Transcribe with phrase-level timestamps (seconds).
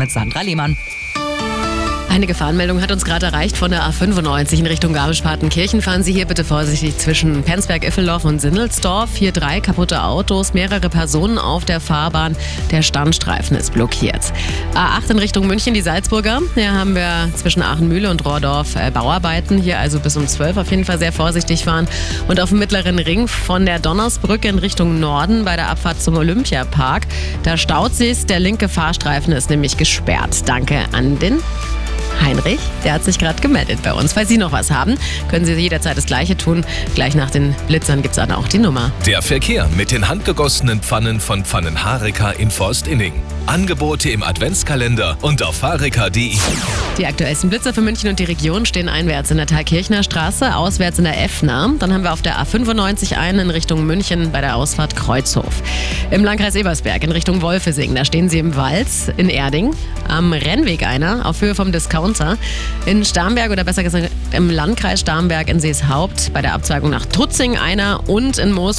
[0.00, 0.76] mit Sandra Lehmann.
[2.10, 5.82] Eine Gefahrenmeldung hat uns gerade erreicht von der A95 in Richtung Garmisch-Partenkirchen.
[5.82, 9.10] Fahren Sie hier bitte vorsichtig zwischen Penzberg-Iffeldorf und Sinnelsdorf.
[9.14, 12.34] Hier drei kaputte Autos, mehrere Personen auf der Fahrbahn.
[12.70, 14.32] Der Standstreifen ist blockiert.
[14.74, 16.40] A8 in Richtung München, die Salzburger.
[16.54, 19.58] Hier haben wir zwischen Aachenmühle und Rohrdorf äh, Bauarbeiten.
[19.58, 21.86] Hier also bis um 12 auf jeden Fall sehr vorsichtig fahren.
[22.26, 26.16] Und auf dem mittleren Ring von der Donnersbrücke in Richtung Norden bei der Abfahrt zum
[26.16, 27.06] Olympiapark.
[27.42, 28.26] Da staut sich's.
[28.26, 30.48] Der linke Fahrstreifen ist nämlich gesperrt.
[30.48, 31.38] Danke an den
[32.20, 34.12] Heinrich, der hat sich gerade gemeldet bei uns.
[34.12, 34.96] Falls Sie noch was haben,
[35.30, 36.64] können Sie jederzeit das Gleiche tun.
[36.94, 38.92] Gleich nach den Blitzern gibt es dann auch die Nummer.
[39.06, 43.12] Der Verkehr mit den handgegossenen Pfannen von Pfannenhareka in Forstinning.
[43.46, 46.36] Angebote im Adventskalender und auf hareka.de.
[46.98, 50.98] Die aktuellsten Blitzer für München und die Region stehen einwärts in der Thalkirchner Straße, auswärts
[50.98, 51.70] in der Effner.
[51.78, 55.62] Dann haben wir auf der A95 einen in Richtung München bei der Ausfahrt Kreuzhof.
[56.10, 59.74] Im Landkreis Ebersberg in Richtung Wolfesing, da stehen Sie im Wald in Erding.
[60.08, 61.72] Am Rennweg einer auf Höhe vom
[62.08, 62.38] Discounter.
[62.86, 67.56] In Starnberg oder besser gesagt im Landkreis Starnberg in Seeshaupt bei der Abzweigung nach Tutzing
[67.56, 68.78] einer und in Moosburg